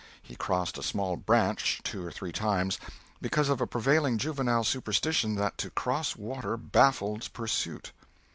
[0.23, 2.79] He crossed a small "branch" two or three times,
[3.21, 7.91] because of a prevailing juvenile superstition that to cross water baffled pursuit.